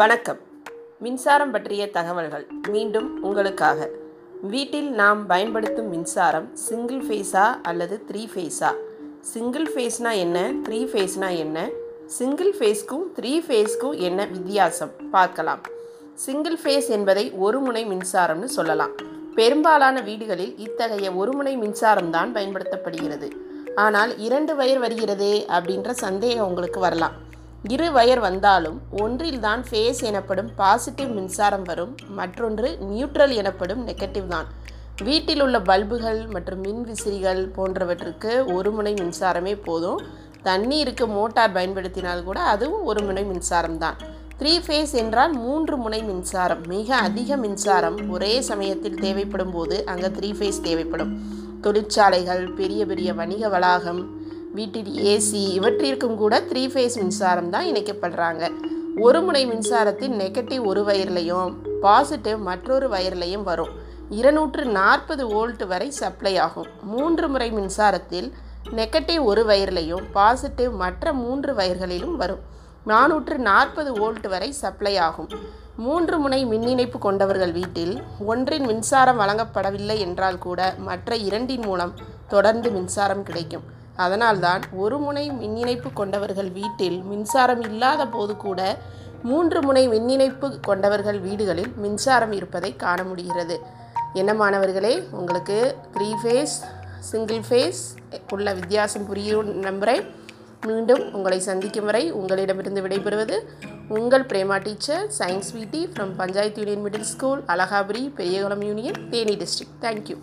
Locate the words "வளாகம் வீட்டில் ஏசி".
53.48-55.40